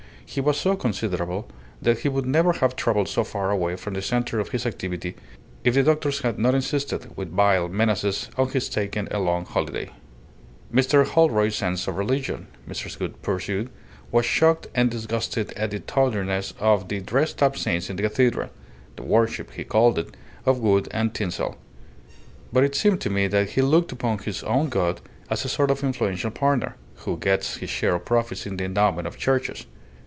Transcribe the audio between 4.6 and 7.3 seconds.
activity if the doctors had not insisted,